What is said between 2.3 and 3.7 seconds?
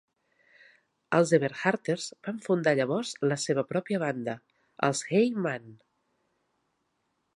fundar llavors la seva